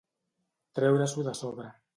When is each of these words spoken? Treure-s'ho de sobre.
Treure-s'ho 0.79 1.29
de 1.31 1.37
sobre. 1.45 1.73